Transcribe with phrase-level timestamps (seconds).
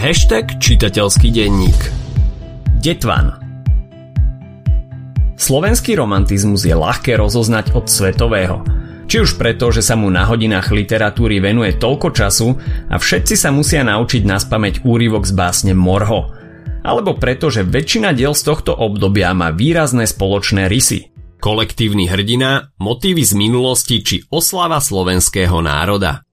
[0.00, 1.76] Hashtag čitateľský denník
[2.80, 3.36] Detvan
[5.36, 8.64] Slovenský romantizmus je ľahké rozoznať od svetového.
[9.04, 12.48] Či už preto, že sa mu na hodinách literatúry venuje toľko času
[12.88, 16.32] a všetci sa musia naučiť naspameť úryvok z básne Morho.
[16.80, 21.12] Alebo preto, že väčšina diel z tohto obdobia má výrazné spoločné rysy.
[21.44, 26.24] Kolektívny hrdina, motívy z minulosti či oslava slovenského národa.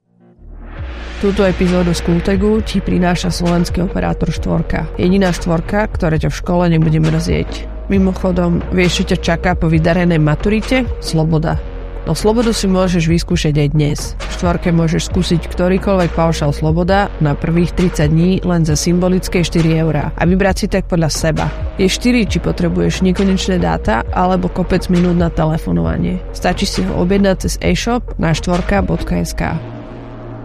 [1.18, 4.86] Túto epizódu z Kultegu ti prináša slovenský operátor štvorka.
[5.02, 7.66] Jediná štvorka, ktorá ťa v škole nebude mrzieť.
[7.90, 10.86] Mimochodom, vieš, čo ťa čaká po vydarenej maturite?
[11.02, 11.58] Sloboda.
[12.06, 14.00] No slobodu si môžeš vyskúšať aj dnes.
[14.14, 19.58] V štvorke môžeš skúsiť ktorýkoľvek paušal sloboda na prvých 30 dní len za symbolické 4
[19.82, 21.50] eurá a vybrať si tak podľa seba.
[21.82, 26.22] Je 4, či potrebuješ nekonečné dáta alebo kopec minút na telefonovanie.
[26.38, 29.77] Stačí si ho objednať cez e-shop na štvorka.sk.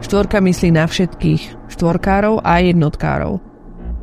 [0.02, 3.38] Štvorka myslí na všetkých, štvorkárov a jednotkárov.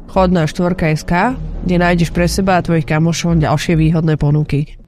[0.09, 4.79] Chod na štvorka.sk, kde nájdeš pre seba a tvojich kamošov ďalšie výhodné ponuky.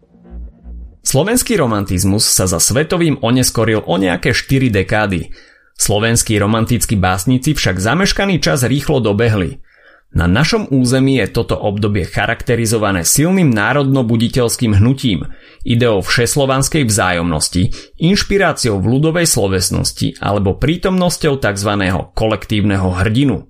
[1.03, 5.29] Slovenský romantizmus sa za svetovým oneskoril o nejaké 4 dekády.
[5.77, 9.57] Slovenskí romantickí básnici však zameškaný čas rýchlo dobehli–
[10.11, 15.31] na našom území je toto obdobie charakterizované silným národno-buditeľským hnutím,
[15.63, 21.71] ideou všeslovanskej vzájomnosti, inšpiráciou v ľudovej slovesnosti alebo prítomnosťou tzv.
[22.11, 23.47] kolektívneho hrdinu.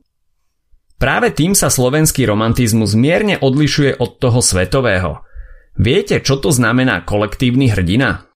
[1.02, 5.26] Práve tým sa slovenský romantizmus mierne odlišuje od toho svetového.
[5.74, 8.31] Viete, čo to znamená kolektívny hrdina?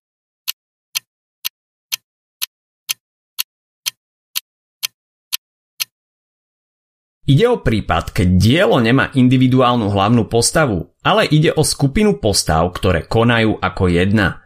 [7.26, 13.02] Ide o prípad, keď dielo nemá individuálnu hlavnú postavu, ale ide o skupinu postav, ktoré
[13.02, 14.46] konajú ako jedna.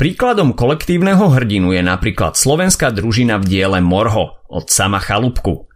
[0.00, 5.68] Príkladom kolektívneho hrdinu je napríklad slovenská družina v diele Morho od sama Chalúbku.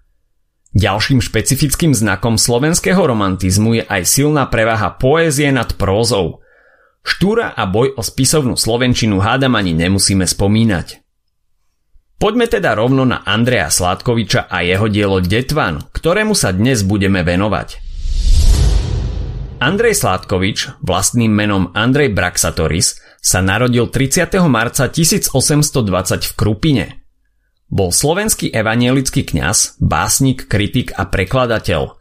[0.72, 6.40] Ďalším špecifickým znakom slovenského romantizmu je aj silná prevaha poézie nad prózou.
[7.04, 11.01] Štúra a boj o spisovnú slovenčinu hádam ani nemusíme spomínať.
[12.22, 17.82] Poďme teda rovno na Andreja Sládkoviča a jeho dielo Detvan, ktorému sa dnes budeme venovať.
[19.58, 24.38] Andrej Sládkovič, vlastným menom Andrej Braxatoris, sa narodil 30.
[24.46, 25.74] marca 1820
[26.30, 26.86] v Krupine.
[27.66, 31.98] Bol slovenský evanielický kňaz, básnik, kritik a prekladateľ.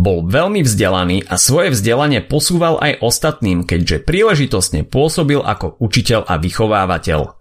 [0.00, 6.40] Bol veľmi vzdelaný a svoje vzdelanie posúval aj ostatným, keďže príležitostne pôsobil ako učiteľ a
[6.40, 7.20] vychovávateľ–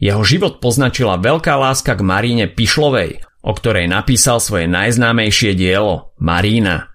[0.00, 6.88] jeho život poznačila veľká láska k Maríne Pišlovej, o ktorej napísal svoje najznámejšie dielo Marína.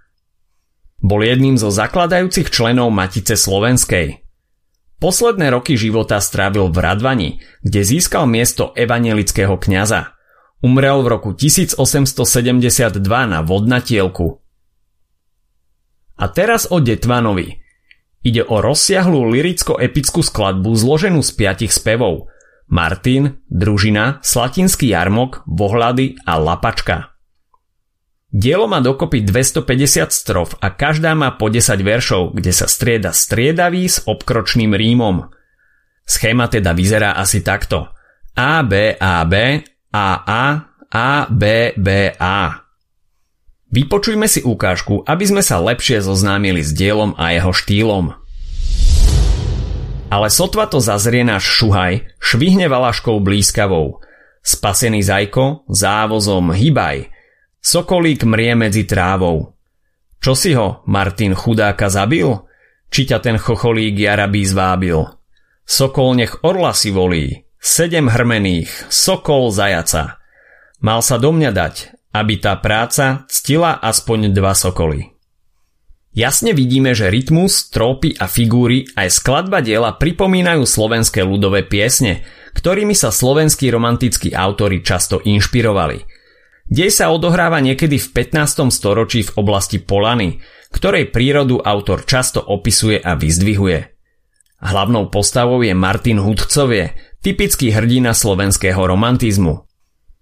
[1.05, 4.25] Bol jedným zo zakladajúcich členov Matice Slovenskej.
[4.97, 7.29] Posledné roky života strávil v Radvani,
[7.61, 10.17] kde získal miesto evanielického kňaza.
[10.65, 12.17] Umrel v roku 1872
[13.05, 14.41] na vodnatielku.
[16.17, 17.61] A teraz o Detvanovi.
[18.25, 22.33] Ide o rozsiahlú liricko-epickú skladbu zloženú z piatich spevov–
[22.65, 27.15] Martin, Družina, Slatinský jarmok, Vohľady a Lapačka.
[28.35, 33.87] Dielo má dokopy 250 strof a každá má po 10 veršov, kde sa strieda striedavý
[33.87, 35.31] s obkročným rímom.
[36.03, 37.87] Schéma teda vyzerá asi takto.
[38.35, 39.63] A, B, A, B,
[39.95, 40.43] A, A,
[40.91, 42.65] A, B, B, A.
[43.71, 48.24] Vypočujme si ukážku, aby sme sa lepšie zoznámili s dielom a jeho štýlom.
[50.15, 53.99] Ale sotva to zazrie náš šuhaj, švihne valaškou blízkavou.
[54.39, 57.11] Spasený zajko, závozom hybaj.
[57.59, 59.59] Sokolík mrie medzi trávou.
[60.23, 62.31] Čo si ho, Martin chudáka, zabil?
[62.87, 65.03] Či ťa ten chocholík jarabí zvábil?
[65.67, 70.23] Sokol nech orla si volí, sedem hrmených, sokol zajaca.
[70.79, 71.75] Mal sa do mňa dať,
[72.15, 75.14] aby tá práca ctila aspoň dva sokoly.
[76.15, 82.23] Jasne vidíme, že rytmus, trópy a figúry aj skladba diela pripomínajú slovenské ľudové piesne,
[82.55, 86.07] ktorými sa slovenskí romantickí autory často inšpirovali.
[86.71, 88.71] Dej sa odohráva niekedy v 15.
[88.71, 90.39] storočí v oblasti Polany,
[90.71, 93.79] ktorej prírodu autor často opisuje a vyzdvihuje.
[94.63, 99.67] Hlavnou postavou je Martin Hudcovie, typický hrdina slovenského romantizmu.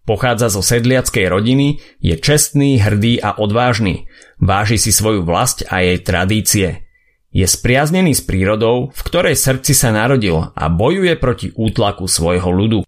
[0.04, 4.12] Pochádza zo sedliackej rodiny, je čestný, hrdý a odvážny.
[4.36, 6.84] Váži si svoju vlast a jej tradície.
[7.32, 12.80] Je spriaznený s prírodou, v ktorej srdci sa narodil a bojuje proti útlaku svojho ľudu.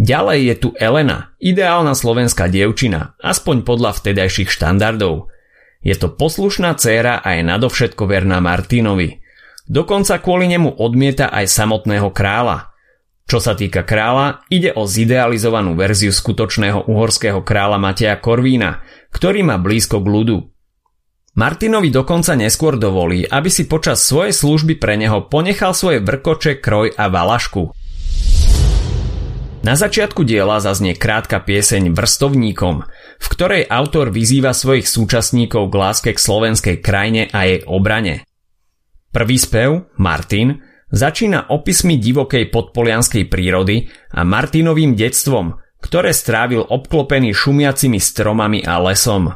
[0.00, 5.28] Ďalej je tu Elena, ideálna slovenská dievčina, aspoň podľa vtedajších štandardov.
[5.84, 9.20] Je to poslušná dcéra a je nadovšetko verná Martinovi.
[9.68, 12.72] Dokonca kvôli nemu odmieta aj samotného kráľa–
[13.34, 19.58] čo sa týka kráľa, ide o zidealizovanú verziu skutočného uhorského kráľa Mateja Korvína, ktorý má
[19.58, 20.38] blízko k ľudu.
[21.34, 26.94] Martinovi dokonca neskôr dovolí, aby si počas svojej služby pre neho ponechal svoje vrkoče, kroj
[26.94, 27.74] a valašku.
[29.66, 32.86] Na začiatku diela zaznie krátka pieseň Vrstovníkom,
[33.18, 38.22] v ktorej autor vyzýva svojich súčasníkov k láske k slovenskej krajine a jej obrane.
[39.10, 40.62] Prvý spev, Martin,
[40.94, 49.34] začína opismi divokej podpolianskej prírody a Martinovým detstvom, ktoré strávil obklopený šumiacimi stromami a lesom.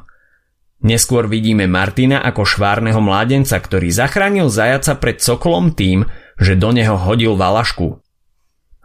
[0.79, 6.07] Neskôr vidíme Martina ako švárneho mládenca, ktorý zachránil zajaca pred sokolom tým,
[6.39, 7.99] že do neho hodil valašku.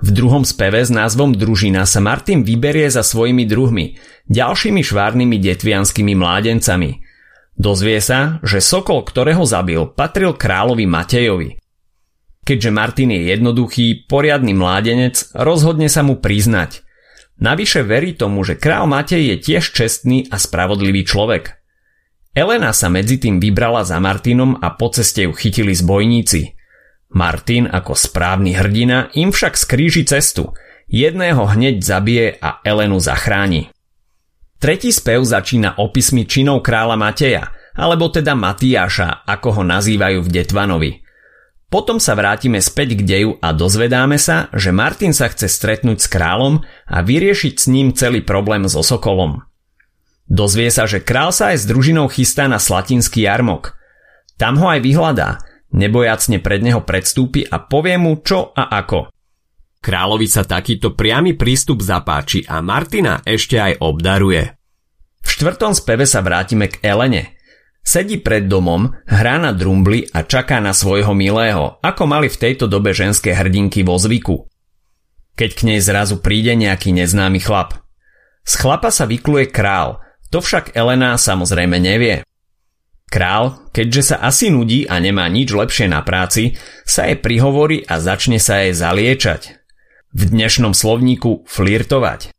[0.04, 3.96] V druhom speve s názvom Družina sa Martin vyberie za svojimi druhmi,
[4.28, 7.00] ďalšími švárnymi detvianskými mládencami.
[7.56, 11.63] Dozvie sa, že sokol, ktorého zabil, patril kráľovi Matejovi.
[12.44, 16.84] Keďže Martin je jednoduchý, poriadny mládenec, rozhodne sa mu priznať.
[17.40, 21.56] Navyše verí tomu, že král Matej je tiež čestný a spravodlivý človek.
[22.36, 26.42] Elena sa medzi tým vybrala za Martinom a po ceste ju chytili zbojníci–
[27.14, 30.58] Martin ako správny hrdina im však skríži cestu.
[30.90, 33.70] Jedného hneď zabije a Elenu zachráni.
[34.58, 37.44] Tretí spev začína opismi činov kráľa Mateja,
[37.78, 40.92] alebo teda Matiáša, ako ho nazývajú v Detvanovi.
[41.74, 46.08] Potom sa vrátime späť k deju a dozvedáme sa, že Martin sa chce stretnúť s
[46.08, 49.42] kráľom a vyriešiť s ním celý problém so Sokolom.
[50.30, 53.74] Dozvie sa, že král sa aj s družinou chystá na slatinský jarmok.
[54.38, 55.30] Tam ho aj vyhľadá–
[55.74, 59.10] Nebojacne pred neho predstúpi a povie mu čo a ako.
[59.84, 64.54] Kráľovi sa takýto priamy prístup zapáči a Martina ešte aj obdaruje.
[65.26, 67.42] V štvrtom speve sa vrátime k Elene.
[67.84, 72.72] Sedí pred domom, hrá na drumbly a čaká na svojho milého, ako mali v tejto
[72.72, 74.48] dobe ženské hrdinky vo zvyku.
[75.36, 77.76] Keď k nej zrazu príde nejaký neznámy chlap.
[78.48, 80.00] Z chlapa sa vykluje král,
[80.32, 82.24] to však Elena samozrejme nevie.
[83.12, 88.02] Král, keďže sa asi nudí a nemá nič lepšie na práci, sa jej prihovorí a
[88.02, 89.62] začne sa jej zaliečať.
[90.18, 92.34] V dnešnom slovníku flirtovať.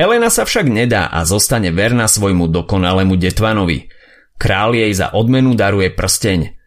[0.00, 3.91] Elena sa však nedá a zostane verná svojmu dokonalému detvanovi.
[4.40, 6.58] Král jej za odmenu daruje prsteň.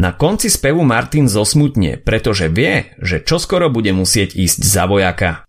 [0.00, 5.44] Na konci spevu Martin zosmutne, pretože vie, že čoskoro bude musieť ísť za vojaka.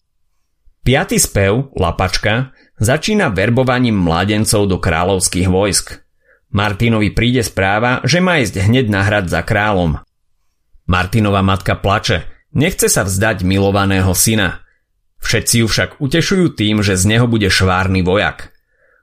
[0.82, 2.52] Piatý spev, Lapačka,
[2.82, 6.02] začína verbovaním mladencov do kráľovských vojsk.
[6.52, 10.04] Martinovi príde správa, že má ísť hneď na hrad za kráľom.
[10.90, 14.68] Martinova matka plače, nechce sa vzdať milovaného syna.
[15.24, 18.51] Všetci ju však utešujú tým, že z neho bude švárny vojak.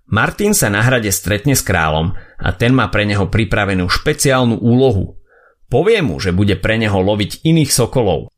[0.09, 5.21] Martin sa na hrade stretne s kráľom a ten má pre neho pripravenú špeciálnu úlohu.
[5.69, 8.33] Povie mu, že bude pre neho loviť iných sokolov.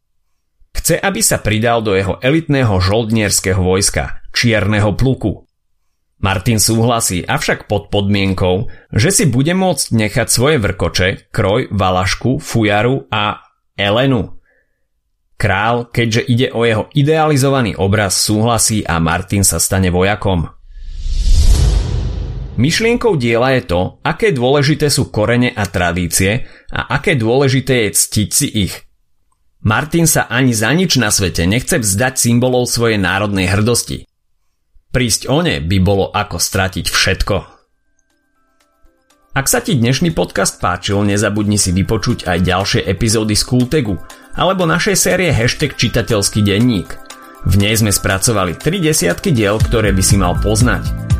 [0.74, 5.46] Chce, aby sa pridal do jeho elitného žoldnierského vojska, čierneho pluku.
[6.20, 13.08] Martin súhlasí, avšak pod podmienkou, že si bude môcť nechať svoje vrkoče, kroj, valašku, fujaru
[13.08, 13.40] a
[13.78, 14.36] Elenu.
[15.40, 20.59] Král, keďže ide o jeho idealizovaný obraz, súhlasí a Martin sa stane vojakom.
[22.60, 28.28] Myšlienkou diela je to, aké dôležité sú korene a tradície a aké dôležité je ctiť
[28.28, 28.74] si ich.
[29.64, 34.04] Martin sa ani za nič na svete nechce vzdať symbolov svojej národnej hrdosti.
[34.92, 37.36] Prísť o ne by bolo ako stratiť všetko.
[39.40, 43.96] Ak sa ti dnešný podcast páčil, nezabudni si vypočuť aj ďalšie epizódy z Kultegu
[44.36, 46.92] alebo našej série hashtag čitateľský denník.
[47.48, 51.19] V nej sme spracovali 3 desiatky diel, ktoré by si mal poznať.